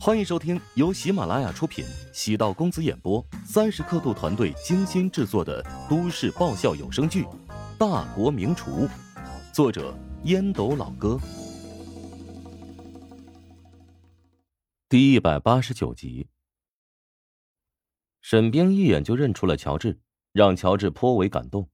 [0.00, 7.24] 欢迎收听由喜马拉雅出品、喜道公子演播、三十刻度团队精心制作的都市爆笑有声剧
[7.76, 8.86] 《大国名厨》，
[9.52, 9.92] 作者
[10.22, 11.18] 烟斗老哥，
[14.88, 16.28] 第一百八十九集。
[18.20, 19.98] 沈冰一眼就认出了乔治，
[20.32, 21.68] 让乔治颇为感动。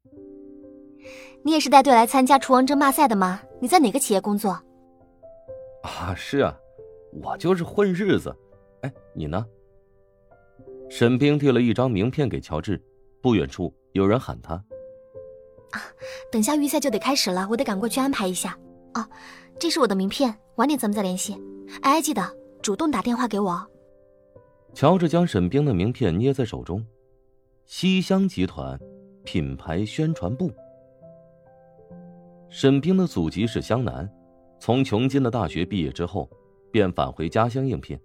[1.44, 3.42] 你也是带队来参加厨王争霸赛的吗？
[3.60, 4.50] 你在哪个企业工作？
[5.82, 6.56] 啊，是啊。
[7.22, 8.34] 我就是混日子，
[8.82, 9.46] 哎，你呢？
[10.90, 12.80] 沈冰递了一张名片给乔治，
[13.22, 14.54] 不远处有人喊他
[15.72, 15.80] ：“啊，
[16.30, 18.58] 等下预赛就得开始了，我得赶过去安排一下。
[18.94, 19.08] 哦，
[19.58, 21.40] 这是我的名片，晚点咱们再联系。
[21.82, 22.22] 哎，记得
[22.60, 23.66] 主动打电话给我。”
[24.74, 26.84] 乔治将沈冰的名片捏在手中，
[27.64, 28.78] 西乡集团
[29.24, 30.50] 品牌宣传部。
[32.50, 34.08] 沈冰的祖籍是湘南，
[34.60, 36.28] 从穷金的大学毕业之后。
[36.74, 37.96] 便返回家乡应聘。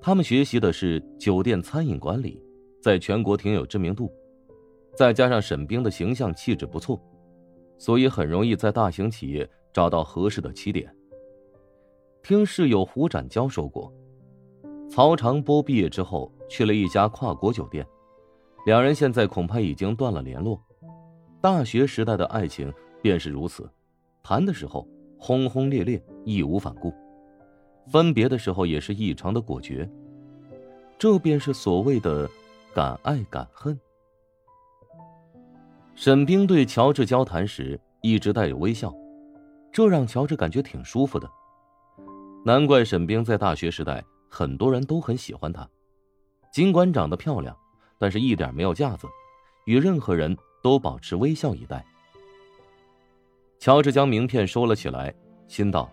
[0.00, 2.40] 他们学习的是酒店餐饮管理，
[2.80, 4.08] 在全国挺有知名度。
[4.94, 7.02] 再加上沈冰的形象气质不错，
[7.78, 10.94] 所以很容易在大型企业找到合适的起点。
[12.22, 13.92] 听室友胡展娇说过，
[14.88, 17.84] 曹长波毕业之后去了一家跨国酒店，
[18.66, 20.62] 两人现在恐怕已经断了联络。
[21.40, 22.72] 大学时代的爱情
[23.02, 23.68] 便是如此，
[24.22, 24.86] 谈的时候
[25.18, 26.94] 轰轰烈烈，义无反顾。
[27.90, 29.88] 分别的时候也是异常的果决，
[30.98, 32.28] 这便是所谓的
[32.74, 33.78] 敢爱敢恨。
[35.94, 38.94] 沈冰对乔治交谈时一直带有微笑，
[39.70, 41.30] 这让乔治感觉挺舒服的。
[42.44, 45.68] 难怪沈冰在大学时代很多人都很喜欢她，
[46.52, 47.56] 尽管长得漂亮，
[47.98, 49.06] 但是一点没有架子，
[49.66, 51.84] 与任何人都保持微笑以待。
[53.58, 55.14] 乔治将名片收了起来，
[55.46, 55.90] 心道：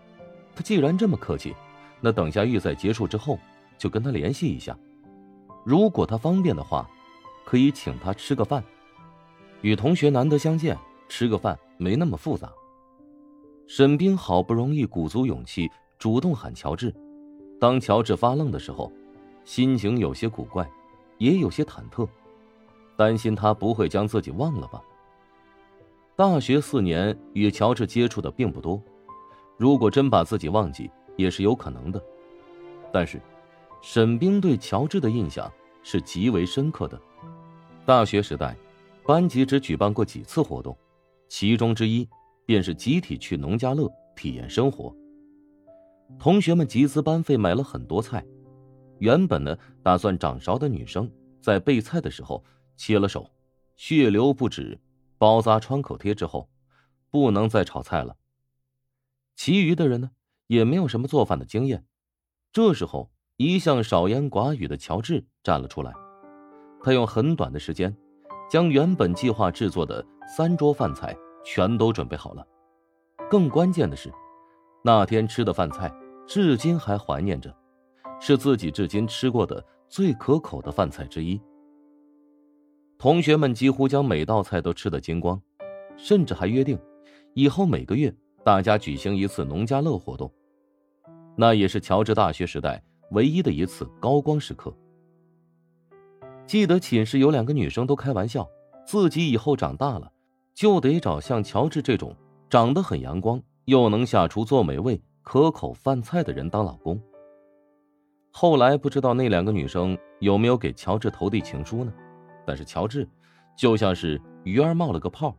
[0.56, 1.54] 他既然这么客气。
[2.00, 3.38] 那等下预赛结束之后，
[3.76, 4.76] 就跟他联系一下。
[5.64, 6.88] 如果他方便的话，
[7.44, 8.64] 可以请他吃个饭。
[9.60, 10.78] 与同学难得相见，
[11.08, 12.50] 吃个饭没那么复杂。
[13.66, 16.94] 沈冰好不容易鼓足勇气主动喊乔治，
[17.60, 18.90] 当乔治发愣的时候，
[19.44, 20.68] 心情有些古怪，
[21.18, 22.08] 也有些忐忑，
[22.96, 24.80] 担心他不会将自己忘了吧。
[26.16, 28.82] 大学四年与乔治接触的并不多，
[29.58, 30.90] 如果真把自己忘记。
[31.20, 32.02] 也是有可能的，
[32.92, 33.20] 但是，
[33.82, 35.50] 沈冰对乔治的印象
[35.82, 37.00] 是极为深刻的。
[37.84, 38.56] 大学时代，
[39.04, 40.76] 班级只举办过几次活动，
[41.28, 42.08] 其中之一
[42.44, 44.94] 便是集体去农家乐体验生活。
[46.18, 48.24] 同学们集资班费买了很多菜，
[48.98, 51.10] 原本呢打算掌勺的女生
[51.40, 52.42] 在备菜的时候
[52.76, 53.30] 切了手，
[53.76, 54.78] 血流不止，
[55.18, 56.48] 包扎创口贴之后，
[57.10, 58.16] 不能再炒菜了。
[59.36, 60.10] 其余的人呢？
[60.50, 61.84] 也没有什么做饭的经验，
[62.52, 65.92] 这时候，一向少言寡语的乔治站了出来。
[66.82, 67.96] 他用很短的时间，
[68.50, 72.44] 将原本计划制作的三桌饭菜全都准备好了。
[73.30, 74.12] 更关键的是，
[74.82, 75.88] 那天吃的饭菜
[76.26, 77.54] 至今还怀念着，
[78.20, 81.40] 是自己至今吃过的最可口的饭菜之一。
[82.98, 85.40] 同学们几乎将每道菜都吃得精光，
[85.96, 86.76] 甚至还约定，
[87.34, 88.12] 以后每个月
[88.44, 90.28] 大家举行一次农家乐活动。
[91.36, 92.82] 那也是乔治大学时代
[93.12, 94.74] 唯一的一次高光时刻。
[96.46, 98.48] 记得寝室有两个女生都开玩笑，
[98.84, 100.12] 自己以后长大了
[100.54, 102.14] 就得找像乔治这种
[102.48, 107.00] 长得很阳光又能下厨做美味可口饭菜的人当老公。
[108.32, 111.92] 后来不知道那两个女生有没有给乔治投递情书呢？
[112.46, 113.08] 但是乔治
[113.56, 115.36] 就像是鱼儿冒了个泡，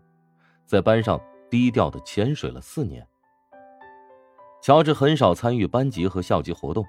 [0.66, 1.20] 在班上
[1.50, 3.06] 低调的潜水了四年。
[4.62, 6.86] 乔治很少参与班级和校级活动，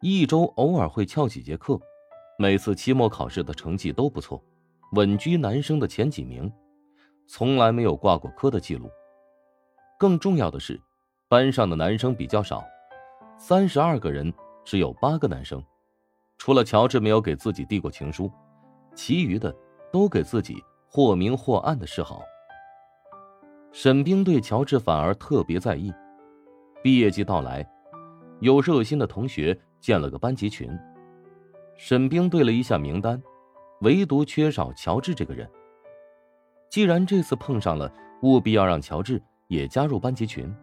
[0.00, 1.76] 一周偶尔会翘几节课，
[2.38, 4.40] 每次期末考试的成绩都不错，
[4.92, 6.50] 稳居男生的前几名，
[7.26, 8.88] 从来没有挂过科的记录。
[9.98, 10.80] 更重要的是，
[11.28, 12.64] 班上的男生比较少，
[13.36, 14.32] 三十二个人
[14.64, 15.60] 只有八个男生，
[16.36, 18.30] 除了乔治没有给自己递过情书，
[18.94, 19.52] 其余的
[19.90, 22.22] 都给自己或明或暗的示好。
[23.72, 25.92] 沈冰对乔治反而特别在意。
[26.82, 27.68] 毕业季到来，
[28.40, 30.70] 有热心的同学建了个班级群。
[31.76, 33.20] 沈冰对了一下名单，
[33.80, 35.48] 唯独缺少乔治这个人。
[36.70, 37.92] 既然这次碰上了，
[38.22, 40.54] 务必要让乔治也加入班级群。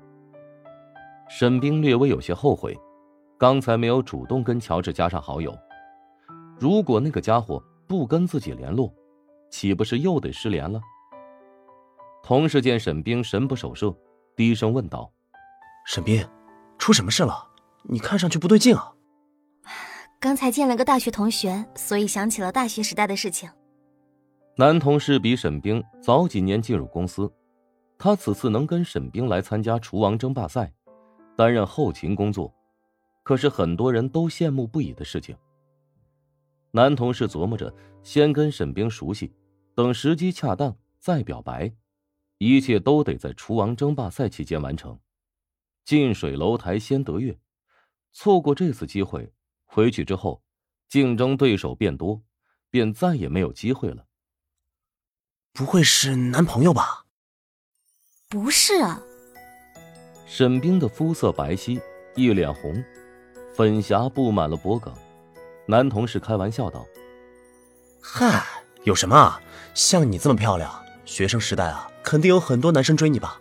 [1.28, 2.78] 沈冰略微有些后悔，
[3.38, 5.58] 刚才没有主动跟乔治加上好友。
[6.58, 8.94] 如果那个家伙不跟自己联络，
[9.50, 10.80] 岂不是又得失联了？
[12.24, 13.94] 同事见沈冰神不守舍，
[14.36, 15.12] 低声问道。
[15.86, 16.28] 沈冰，
[16.80, 17.48] 出什么事了？
[17.84, 18.92] 你看上去不对劲啊！
[20.20, 23.48] 刚才见了个大学同学，所以想起了大学时代的事情。
[24.58, 27.32] 男同事比沈冰早几年进入公司，
[28.00, 30.74] 他此次能跟沈冰来参加厨王争霸赛，
[31.38, 32.52] 担任后勤工作，
[33.22, 35.38] 可是很多人都羡慕不已的事情。
[36.72, 37.72] 男同事琢磨着，
[38.02, 39.32] 先跟沈冰熟悉，
[39.76, 41.72] 等时机恰当再表白，
[42.40, 44.98] 一切都得在厨王争霸赛期间完成。
[45.86, 47.38] 近水楼台先得月，
[48.12, 49.32] 错过这次机会，
[49.66, 50.42] 回去之后，
[50.90, 52.24] 竞争对手变多，
[52.72, 54.08] 便再也没有机会了。
[55.54, 57.06] 不会是男朋友吧？
[58.28, 59.00] 不是啊。
[60.26, 61.80] 沈冰的肤色白皙，
[62.16, 62.84] 一脸红，
[63.54, 64.92] 粉霞布满了脖颈。
[65.68, 66.84] 男同事开玩笑道
[68.02, 68.44] ：“嗨，
[68.86, 69.40] 有什么啊？
[69.76, 73.40] 像你这么漂亮，学生时代啊，肯定有很多男生追你吧？”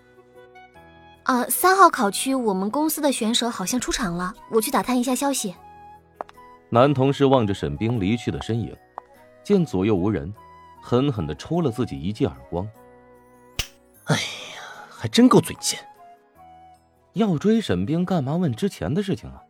[1.24, 5.54] 啊，三号考区我们公司的选手好像出场了，我去打探一下消息。
[6.70, 8.76] 男同事望着沈冰离去的身影，
[9.42, 10.32] 见左右无人。
[10.86, 12.68] 狠狠的抽了自己一记耳光。
[14.04, 14.20] 哎呀，
[14.90, 15.80] 还真够嘴贱！
[17.14, 19.40] 要追沈冰干嘛问之前的事情啊？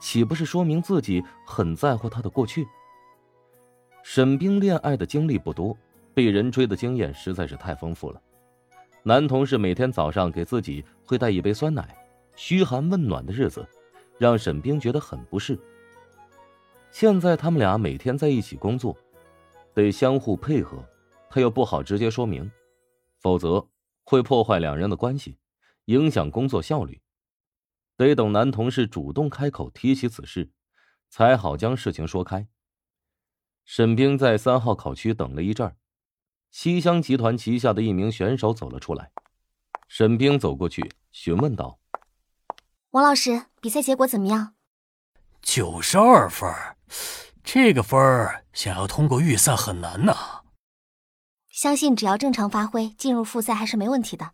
[0.00, 2.66] 岂不是说明自己很在乎他的过去？
[4.02, 5.76] 沈冰恋爱的经历不多，
[6.14, 8.20] 被人追的经验实在是太丰富了。
[9.04, 11.96] 男同事每天早上给自己会带一杯酸奶，
[12.36, 13.66] 嘘寒问暖的日子，
[14.16, 15.58] 让沈冰觉得很不适。
[16.92, 18.96] 现在他们俩每天在一起工作。
[19.74, 20.84] 得相互配合，
[21.30, 22.52] 他又不好直接说明，
[23.18, 23.66] 否则
[24.04, 25.38] 会破坏两人的关系，
[25.86, 27.00] 影响工作效率。
[27.96, 30.50] 得等男同事主动开口提起此事，
[31.08, 32.46] 才好将事情说开。
[33.64, 35.74] 沈冰在三号考区等了一阵儿，
[36.52, 39.10] 西乡集团旗下的一名选手走了出来。
[39.88, 41.80] 沈冰走过去询问道
[42.92, 44.54] ：“王老师，比赛结果怎么样
[45.42, 46.48] ？”“九十二分。”
[47.42, 50.42] 这个分儿想要通过预赛很难呐。
[51.50, 54.32] 相信只要正常发挥，进入复赛还是没问题的。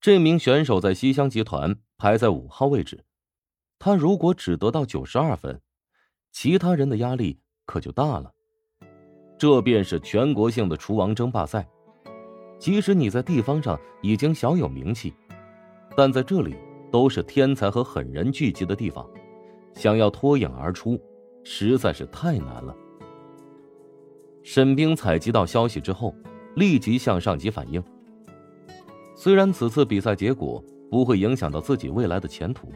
[0.00, 3.06] 这名选手在西乡集团排在五号位置，
[3.78, 5.62] 他如果只得到九十二分，
[6.30, 8.33] 其他人的压力可就大了。
[9.36, 11.68] 这便是全国性的厨王争霸赛，
[12.58, 15.12] 即使你在地方上已经小有名气，
[15.96, 16.54] 但在这里
[16.90, 19.08] 都是天才和狠人聚集的地方，
[19.74, 21.00] 想要脱颖而出。
[21.46, 22.74] 实在是太难了。
[24.42, 26.14] 沈冰采集到消息之后，
[26.56, 27.84] 立即向上级反映。
[29.14, 32.68] 虽然此次比赛结果不会影响到自己未来的前途，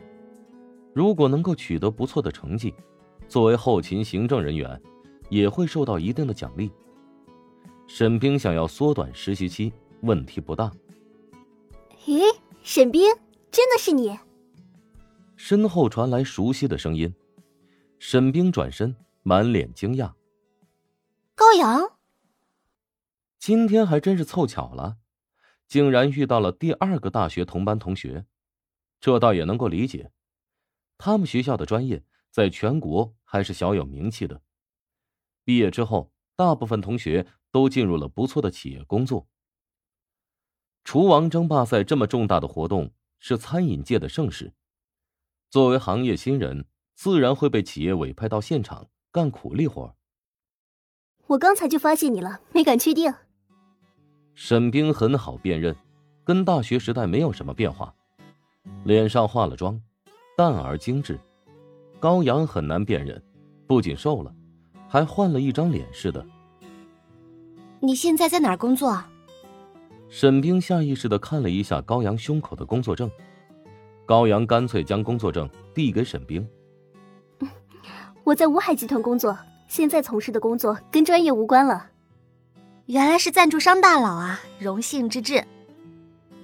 [0.94, 2.74] 如果能够取得不错的成绩，
[3.26, 4.78] 作为后勤行政人员，
[5.28, 6.70] 也会受到一定的奖励。
[7.86, 9.72] 沈冰想要缩短实习期，
[10.02, 10.70] 问题不大。
[12.04, 12.20] 咦，
[12.62, 13.02] 沈冰，
[13.50, 14.18] 真的是你？
[15.36, 17.14] 身后传来熟悉的声音。
[17.98, 20.12] 沈冰转身，满脸惊讶。
[21.34, 21.92] 高阳，
[23.38, 24.96] 今天还真是凑巧了，
[25.66, 28.26] 竟然遇到了第二个大学同班同学，
[29.00, 30.10] 这倒也能够理解。
[30.98, 34.40] 他们学校的专业在全国还是小有名气的，
[35.48, 39.26] 毕业之后，大部分同学都进入了不错的企业工作。
[40.84, 44.52] 厨王争霸赛这么重大的活动，是餐饮界的盛事，
[45.48, 46.66] 作为行业新人。
[46.94, 49.96] 自然会被企业委派到现场干苦力活。
[51.28, 53.10] 我刚才就发现你了，没敢确定。
[54.34, 55.74] 沈冰很好辨认，
[56.24, 57.94] 跟大学时代没有什么变化，
[58.84, 59.80] 脸上化了妆，
[60.36, 61.18] 淡而精致。
[61.98, 63.22] 高阳很难辨认，
[63.66, 64.34] 不仅瘦了，
[64.88, 66.24] 还换了一张脸似的。
[67.80, 69.08] 你现在在哪儿工作啊？
[70.08, 73.10] 沈冰下意识的看了一下高阳胸口的工作证，
[74.06, 76.48] 高阳干脆将工作证递给沈冰。
[78.24, 81.90] 我在吴海集团工作，现在从事的工作跟专业无关了。
[82.86, 85.44] 原来是赞助商大佬啊，荣幸之至。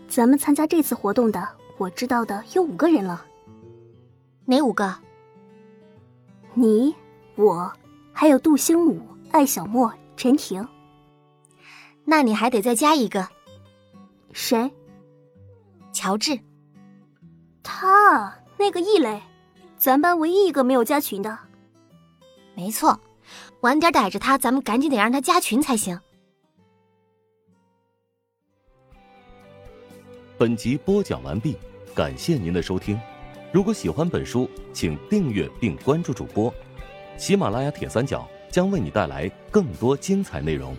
[0.07, 1.49] 咱们参加这次活动的，
[1.79, 3.25] 我知道的有五个人了。
[4.45, 4.95] 哪五个？
[6.53, 6.95] 你、
[7.35, 7.73] 我，
[8.25, 9.03] 还有杜兴武、
[9.33, 10.67] 艾小莫、陈婷。
[12.07, 13.29] 那你还得再加一个。
[14.33, 14.73] 谁？
[15.93, 16.41] 乔治。
[17.63, 19.21] 他那个异类，
[19.77, 21.39] 咱班唯一一个没有加群的。
[22.55, 22.99] 没错，
[23.61, 26.01] 晚点逮着他，咱们赶紧得让他加群才行。
[30.39, 31.59] 本集播讲完毕，
[31.95, 32.99] 感谢您的收听。
[33.53, 36.51] 如果喜欢本书，请订阅并关注主播。
[37.17, 40.77] 喜马拉雅铁三角将为你带来更多精彩内容。